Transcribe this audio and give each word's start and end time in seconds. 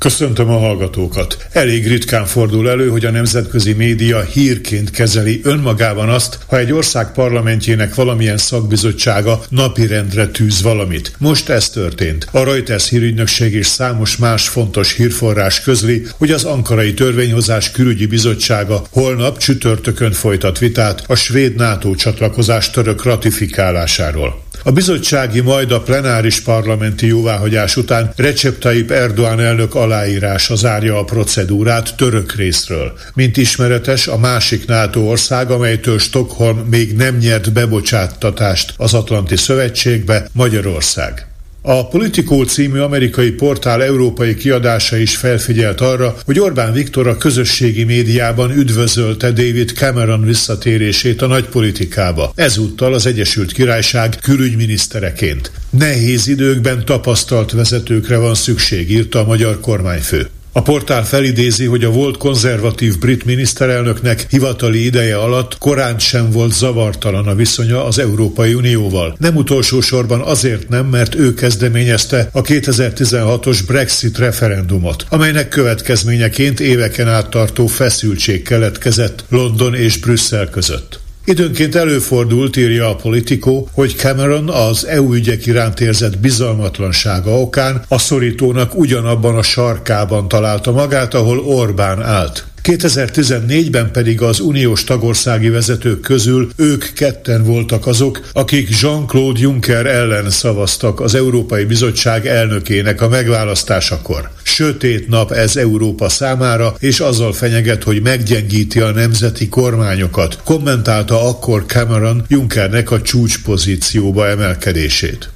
Köszöntöm 0.00 0.48
a 0.48 0.58
hallgatókat. 0.58 1.46
Elég 1.52 1.88
ritkán 1.88 2.26
fordul 2.26 2.70
elő, 2.70 2.88
hogy 2.88 3.04
a 3.04 3.10
nemzetközi 3.10 3.72
média 3.72 4.20
hírként 4.20 4.90
kezeli 4.90 5.40
önmagában 5.44 6.08
azt, 6.08 6.38
ha 6.46 6.58
egy 6.58 6.72
ország 6.72 7.12
parlamentjének 7.12 7.94
valamilyen 7.94 8.36
szakbizottsága 8.36 9.40
napirendre 9.48 10.26
tűz 10.26 10.62
valamit. 10.62 11.12
Most 11.18 11.48
ez 11.48 11.70
történt. 11.70 12.28
A 12.32 12.44
Reuters 12.44 12.88
hírügynökség 12.88 13.54
és 13.54 13.66
számos 13.66 14.16
más 14.16 14.48
fontos 14.48 14.96
hírforrás 14.96 15.60
közli, 15.60 16.06
hogy 16.16 16.30
az 16.30 16.44
Ankarai 16.44 16.94
Törvényhozás 16.94 17.70
Külügyi 17.70 18.06
Bizottsága 18.06 18.82
holnap 18.90 19.38
csütörtökön 19.38 20.12
folytat 20.12 20.58
vitát 20.58 21.02
a 21.06 21.14
svéd 21.14 21.54
NATO 21.54 21.94
csatlakozás 21.94 22.70
török 22.70 23.04
ratifikálásáról. 23.04 24.48
A 24.62 24.70
bizottsági 24.70 25.40
majd 25.40 25.72
a 25.72 25.80
plenáris 25.80 26.40
parlamenti 26.40 27.06
jóváhagyás 27.06 27.76
után 27.76 28.12
Recep 28.16 28.58
Tayyip 28.58 28.90
Erdoğan 28.90 29.40
elnök 29.40 29.74
aláírása 29.74 30.54
zárja 30.54 30.98
a 30.98 31.04
procedúrát 31.04 31.96
török 31.96 32.34
részről. 32.34 32.92
Mint 33.14 33.36
ismeretes, 33.36 34.06
a 34.06 34.18
másik 34.18 34.66
NATO 34.66 35.00
ország, 35.00 35.50
amelytől 35.50 35.98
Stockholm 35.98 36.58
még 36.58 36.96
nem 36.96 37.16
nyert 37.16 37.52
bebocsáttatást 37.52 38.74
az 38.76 38.94
Atlanti 38.94 39.36
Szövetségbe, 39.36 40.28
Magyarország. 40.32 41.26
A 41.62 41.88
Politico 41.88 42.44
című 42.44 42.78
amerikai 42.78 43.30
portál 43.30 43.82
európai 43.82 44.34
kiadása 44.34 44.96
is 44.96 45.16
felfigyelt 45.16 45.80
arra, 45.80 46.16
hogy 46.24 46.38
Orbán 46.38 46.72
Viktor 46.72 47.06
a 47.06 47.16
közösségi 47.16 47.84
médiában 47.84 48.50
üdvözölte 48.50 49.30
David 49.30 49.70
Cameron 49.70 50.24
visszatérését 50.24 51.22
a 51.22 51.26
nagypolitikába, 51.26 52.32
ezúttal 52.34 52.94
az 52.94 53.06
Egyesült 53.06 53.52
Királyság 53.52 54.16
külügyminisztereként. 54.22 55.50
Nehéz 55.70 56.28
időkben 56.28 56.84
tapasztalt 56.84 57.52
vezetőkre 57.52 58.16
van 58.16 58.34
szükség, 58.34 58.90
írta 58.90 59.18
a 59.18 59.24
magyar 59.24 59.60
kormányfő. 59.60 60.28
A 60.52 60.62
portál 60.62 61.04
felidézi, 61.04 61.64
hogy 61.64 61.84
a 61.84 61.90
volt 61.90 62.16
konzervatív 62.16 62.98
brit 62.98 63.24
miniszterelnöknek 63.24 64.26
hivatali 64.30 64.84
ideje 64.84 65.16
alatt 65.16 65.58
korán 65.58 65.98
sem 65.98 66.30
volt 66.30 66.52
zavartalan 66.52 67.26
a 67.26 67.34
viszonya 67.34 67.84
az 67.84 67.98
Európai 67.98 68.54
Unióval. 68.54 69.16
Nem 69.18 69.36
utolsó 69.36 69.80
sorban 69.80 70.20
azért 70.20 70.68
nem, 70.68 70.86
mert 70.86 71.14
ő 71.14 71.34
kezdeményezte 71.34 72.28
a 72.32 72.42
2016-os 72.42 73.58
Brexit 73.66 74.18
referendumot, 74.18 75.04
amelynek 75.08 75.48
következményeként 75.48 76.60
éveken 76.60 77.08
át 77.08 77.30
tartó 77.30 77.66
feszültség 77.66 78.42
keletkezett 78.42 79.24
London 79.28 79.74
és 79.74 79.96
Brüsszel 79.96 80.48
között. 80.50 81.00
Időnként 81.30 81.74
előfordult, 81.74 82.56
írja 82.56 82.88
a 82.88 82.96
Politico, 82.96 83.64
hogy 83.72 83.94
Cameron 83.96 84.48
az 84.48 84.86
EU 84.86 85.14
ügyek 85.14 85.46
iránt 85.46 85.80
érzett 85.80 86.18
bizalmatlansága 86.18 87.40
okán 87.40 87.82
a 87.88 87.98
szorítónak 87.98 88.74
ugyanabban 88.74 89.36
a 89.36 89.42
sarkában 89.42 90.28
találta 90.28 90.72
magát, 90.72 91.14
ahol 91.14 91.38
Orbán 91.38 92.02
állt. 92.02 92.49
2014-ben 92.62 93.90
pedig 93.92 94.22
az 94.22 94.40
uniós 94.40 94.84
tagországi 94.84 95.48
vezetők 95.48 96.00
közül 96.00 96.48
ők 96.56 96.92
ketten 96.92 97.44
voltak 97.44 97.86
azok, 97.86 98.20
akik 98.32 98.80
Jean-Claude 98.80 99.40
Juncker 99.40 99.86
ellen 99.86 100.30
szavaztak 100.30 101.00
az 101.00 101.14
Európai 101.14 101.64
Bizottság 101.64 102.26
elnökének 102.26 103.00
a 103.00 103.08
megválasztásakor. 103.08 104.30
Sötét 104.42 105.08
nap 105.08 105.32
ez 105.32 105.56
Európa 105.56 106.08
számára, 106.08 106.74
és 106.78 107.00
azzal 107.00 107.32
fenyeget, 107.32 107.82
hogy 107.82 108.02
meggyengíti 108.02 108.80
a 108.80 108.90
nemzeti 108.90 109.48
kormányokat, 109.48 110.38
kommentálta 110.44 111.28
akkor 111.28 111.64
Cameron 111.66 112.24
Junckernek 112.28 112.90
a 112.90 113.02
csúcspozícióba 113.02 114.28
emelkedését. 114.28 115.30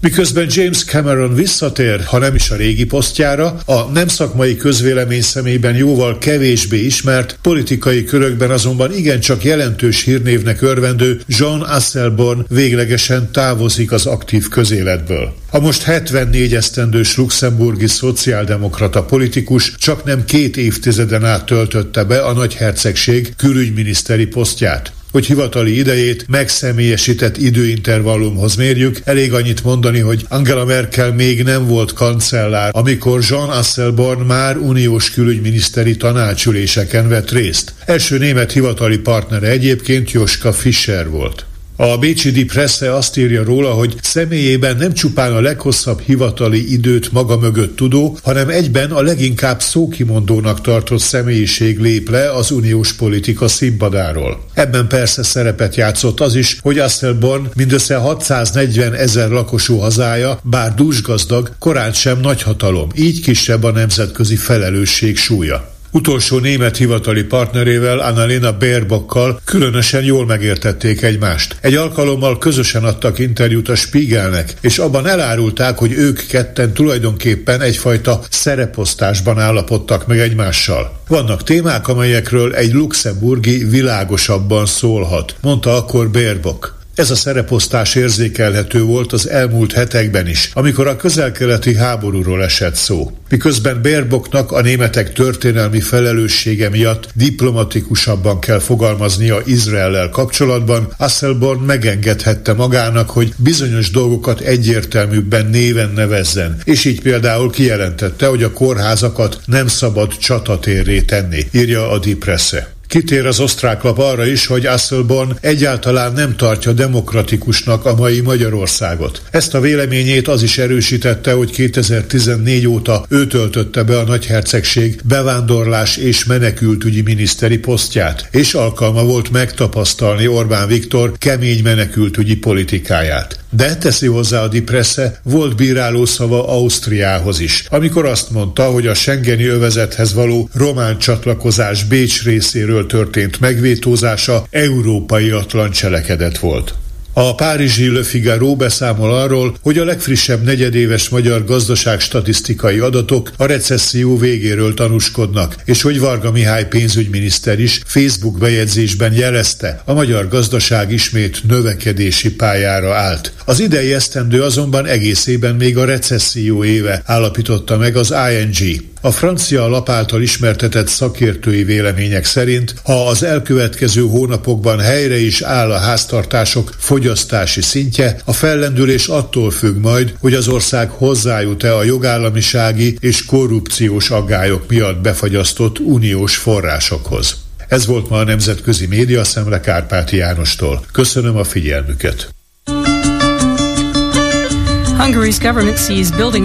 Miközben 0.00 0.46
James 0.50 0.84
Cameron 0.84 1.34
visszatér, 1.34 2.04
ha 2.04 2.18
nem 2.18 2.34
is 2.34 2.50
a 2.50 2.56
régi 2.56 2.84
posztjára, 2.84 3.60
a 3.64 3.82
nem 3.92 4.08
szakmai 4.08 4.56
közvélemény 4.56 5.22
szemében 5.22 5.74
jóval 5.74 6.18
kevésbé 6.18 6.84
ismert, 6.84 7.38
politikai 7.42 8.04
körökben 8.04 8.50
azonban 8.50 8.94
igencsak 8.94 9.44
jelentős 9.44 10.04
hírnévnek 10.04 10.62
örvendő 10.62 11.20
John 11.26 11.60
Asselborn 11.60 12.44
véglegesen 12.48 13.30
távozik 13.32 13.92
az 13.92 14.06
aktív 14.06 14.48
közéletből. 14.48 15.34
A 15.50 15.58
most 15.58 15.82
74 15.82 16.54
esztendős 16.54 17.16
luxemburgi 17.16 17.86
szociáldemokrata 17.86 19.04
politikus 19.04 19.74
csak 19.76 20.04
nem 20.04 20.24
két 20.24 20.56
évtizeden 20.56 21.24
át 21.24 21.46
töltötte 21.46 22.04
be 22.04 22.18
a 22.18 22.32
nagyhercegség 22.32 23.32
külügyminiszteri 23.36 24.26
posztját. 24.26 24.92
Hogy 25.12 25.26
hivatali 25.26 25.78
idejét 25.78 26.24
megszemélyesített 26.28 27.36
időintervallumhoz 27.36 28.56
mérjük, 28.56 29.00
elég 29.04 29.32
annyit 29.32 29.64
mondani, 29.64 29.98
hogy 29.98 30.24
Angela 30.28 30.64
Merkel 30.64 31.12
még 31.12 31.42
nem 31.42 31.66
volt 31.66 31.92
kancellár, 31.92 32.70
amikor 32.72 33.20
Jean 33.28 33.48
Asselborn 33.48 34.20
már 34.20 34.56
uniós 34.56 35.10
külügyminiszteri 35.10 35.96
tanácsüléseken 35.96 37.08
vett 37.08 37.30
részt. 37.30 37.72
Első 37.84 38.18
német 38.18 38.52
hivatali 38.52 38.98
partnere 38.98 39.48
egyébként 39.48 40.10
Joska 40.10 40.52
Fischer 40.52 41.08
volt. 41.08 41.47
A 41.80 41.98
Bécsi 41.98 42.30
Di 42.30 42.44
Presse 42.44 42.94
azt 42.94 43.16
írja 43.16 43.44
róla, 43.44 43.70
hogy 43.70 43.94
személyében 44.02 44.76
nem 44.76 44.92
csupán 44.92 45.32
a 45.32 45.40
leghosszabb 45.40 46.00
hivatali 46.00 46.72
időt 46.72 47.12
maga 47.12 47.38
mögött 47.38 47.76
tudó, 47.76 48.18
hanem 48.22 48.48
egyben 48.48 48.90
a 48.90 49.02
leginkább 49.02 49.60
szókimondónak 49.60 50.60
tartott 50.60 51.00
személyiség 51.00 51.78
lép 51.78 52.10
le 52.10 52.32
az 52.32 52.50
uniós 52.50 52.92
politika 52.92 53.48
színpadáról. 53.48 54.44
Ebben 54.52 54.86
persze 54.88 55.22
szerepet 55.22 55.76
játszott 55.76 56.20
az 56.20 56.34
is, 56.34 56.58
hogy 56.62 56.78
Asselborn 56.78 57.48
mindössze 57.54 57.96
640 57.96 58.94
ezer 58.94 59.28
lakosú 59.28 59.76
hazája, 59.76 60.40
bár 60.42 60.74
dúsgazdag, 60.74 61.52
korán 61.58 61.92
sem 61.92 62.20
nagyhatalom, 62.20 62.88
így 62.94 63.20
kisebb 63.20 63.62
a 63.62 63.70
nemzetközi 63.70 64.36
felelősség 64.36 65.16
súlya. 65.16 65.77
Utolsó 65.90 66.38
német 66.38 66.76
hivatali 66.76 67.22
partnerével, 67.22 67.98
Annalena 67.98 68.56
Baerbockkal 68.56 69.40
különösen 69.44 70.04
jól 70.04 70.26
megértették 70.26 71.02
egymást. 71.02 71.56
Egy 71.60 71.74
alkalommal 71.74 72.38
közösen 72.38 72.84
adtak 72.84 73.18
interjút 73.18 73.68
a 73.68 73.74
Spiegelnek, 73.74 74.54
és 74.60 74.78
abban 74.78 75.06
elárulták, 75.06 75.78
hogy 75.78 75.92
ők 75.92 76.26
ketten 76.26 76.72
tulajdonképpen 76.72 77.60
egyfajta 77.60 78.20
szereposztásban 78.30 79.38
állapodtak 79.38 80.06
meg 80.06 80.18
egymással. 80.18 80.98
Vannak 81.08 81.42
témák, 81.42 81.88
amelyekről 81.88 82.54
egy 82.54 82.72
luxemburgi 82.72 83.64
világosabban 83.64 84.66
szólhat, 84.66 85.34
mondta 85.40 85.76
akkor 85.76 86.10
Baerbock. 86.10 86.77
Ez 86.98 87.10
a 87.10 87.16
szereposztás 87.16 87.94
érzékelhető 87.94 88.82
volt 88.82 89.12
az 89.12 89.28
elmúlt 89.28 89.72
hetekben 89.72 90.26
is, 90.26 90.50
amikor 90.54 90.86
a 90.86 90.96
közelkeleti 90.96 91.74
háborúról 91.74 92.42
esett 92.42 92.74
szó. 92.74 93.10
Miközben 93.28 93.82
Bérboknak 93.82 94.52
a 94.52 94.60
németek 94.60 95.12
történelmi 95.12 95.80
felelőssége 95.80 96.68
miatt 96.68 97.08
diplomatikusabban 97.14 98.40
kell 98.40 98.58
fogalmaznia 98.58 99.40
Izraellel 99.44 100.08
kapcsolatban, 100.08 100.92
Asselborn 100.96 101.60
megengedhette 101.60 102.52
magának, 102.52 103.10
hogy 103.10 103.32
bizonyos 103.36 103.90
dolgokat 103.90 104.40
egyértelműbben 104.40 105.46
néven 105.46 105.92
nevezzen, 105.94 106.60
és 106.64 106.84
így 106.84 107.00
például 107.00 107.50
kijelentette, 107.50 108.26
hogy 108.26 108.42
a 108.42 108.52
kórházakat 108.52 109.40
nem 109.44 109.66
szabad 109.66 110.16
csatatérré 110.16 111.00
tenni, 111.00 111.46
írja 111.52 111.90
a 111.90 111.98
Die 111.98 112.16
Presse. 112.16 112.76
Kitér 112.88 113.26
az 113.26 113.40
osztrák 113.40 113.82
lap 113.82 113.98
arra 113.98 114.26
is, 114.26 114.46
hogy 114.46 114.66
Asselborn 114.66 115.36
egyáltalán 115.40 116.12
nem 116.12 116.36
tartja 116.36 116.72
demokratikusnak 116.72 117.84
a 117.84 117.94
mai 117.94 118.20
Magyarországot. 118.20 119.22
Ezt 119.30 119.54
a 119.54 119.60
véleményét 119.60 120.28
az 120.28 120.42
is 120.42 120.58
erősítette, 120.58 121.32
hogy 121.32 121.50
2014 121.50 122.66
óta 122.66 123.04
ő 123.08 123.26
töltötte 123.26 123.82
be 123.82 123.98
a 123.98 124.04
nagyhercegség 124.04 125.00
bevándorlás 125.04 125.96
és 125.96 126.24
menekültügyi 126.24 127.00
miniszteri 127.00 127.58
posztját, 127.58 128.28
és 128.30 128.54
alkalma 128.54 129.04
volt 129.04 129.30
megtapasztalni 129.30 130.26
Orbán 130.26 130.68
Viktor 130.68 131.12
kemény 131.18 131.62
menekültügyi 131.62 132.36
politikáját. 132.36 133.38
De 133.58 133.76
teszi 133.76 134.06
hozzá 134.06 134.42
a 134.42 134.48
Dipresse, 134.48 135.20
volt 135.22 135.56
bíráló 135.56 136.04
szava 136.04 136.48
Ausztriához 136.48 137.40
is, 137.40 137.64
amikor 137.70 138.04
azt 138.04 138.30
mondta, 138.30 138.64
hogy 138.64 138.86
a 138.86 138.94
Schengeni 138.94 139.44
övezethez 139.44 140.14
való 140.14 140.48
román 140.52 140.98
csatlakozás 140.98 141.84
Bécs 141.84 142.24
részéről 142.24 142.86
történt 142.86 143.40
megvétózása 143.40 144.46
európai 144.50 145.30
atlan 145.30 145.70
cselekedet 145.70 146.38
volt. 146.38 146.74
A 147.20 147.34
párizsi 147.34 147.92
Le 147.92 148.02
Figaro 148.02 148.56
beszámol 148.56 149.14
arról, 149.14 149.56
hogy 149.62 149.78
a 149.78 149.84
legfrissebb 149.84 150.44
negyedéves 150.44 151.08
magyar 151.08 151.44
gazdaság 151.44 152.00
statisztikai 152.00 152.78
adatok 152.78 153.32
a 153.36 153.46
recesszió 153.46 154.16
végéről 154.18 154.74
tanúskodnak, 154.74 155.56
és 155.64 155.82
hogy 155.82 156.00
Varga 156.00 156.30
Mihály 156.30 156.66
pénzügyminiszter 156.66 157.60
is 157.60 157.80
Facebook 157.84 158.38
bejegyzésben 158.38 159.12
jelezte, 159.12 159.82
a 159.84 159.92
magyar 159.92 160.28
gazdaság 160.28 160.92
ismét 160.92 161.42
növekedési 161.48 162.34
pályára 162.34 162.94
állt. 162.94 163.32
Az 163.44 163.60
idei 163.60 163.92
esztendő 163.92 164.42
azonban 164.42 164.86
egészében 164.86 165.54
még 165.54 165.76
a 165.76 165.84
recesszió 165.84 166.64
éve 166.64 167.02
állapította 167.04 167.76
meg 167.76 167.96
az 167.96 168.14
ING. 168.30 168.82
A 169.00 169.10
francia 169.10 169.68
lap 169.68 169.88
által 169.88 170.22
ismertetett 170.22 170.86
szakértői 170.86 171.64
vélemények 171.64 172.24
szerint, 172.24 172.74
ha 172.84 173.08
az 173.08 173.22
elkövetkező 173.22 174.02
hónapokban 174.02 174.78
helyre 174.78 175.18
is 175.18 175.42
áll 175.42 175.70
a 175.70 175.78
háztartások 175.78 176.74
fogyasztási 176.78 177.60
szintje, 177.60 178.16
a 178.24 178.32
fellendülés 178.32 179.06
attól 179.06 179.50
függ 179.50 179.76
majd, 179.76 180.14
hogy 180.20 180.34
az 180.34 180.48
ország 180.48 180.90
hozzájut-e 180.90 181.76
a 181.76 181.84
jogállamisági 181.84 182.96
és 183.00 183.24
korrupciós 183.24 184.10
aggályok 184.10 184.68
miatt 184.68 185.00
befagyasztott 185.00 185.78
uniós 185.78 186.36
forrásokhoz. 186.36 187.36
Ez 187.68 187.86
volt 187.86 188.08
ma 188.08 188.18
a 188.18 188.24
Nemzetközi 188.24 188.86
Média 188.86 189.24
Szemle 189.24 189.60
Kárpáti 189.60 190.16
Jánostól. 190.16 190.84
Köszönöm 190.92 191.36
a 191.36 191.44
figyelmüket. 191.44 192.28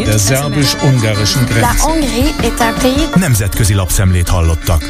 Der 0.05 0.17
szerbus-ungarischen 0.17 1.45
Grenze. 1.45 1.67
Nemzetközi 3.15 3.73
lapszemlét 3.73 4.29
hallottak. 4.29 4.81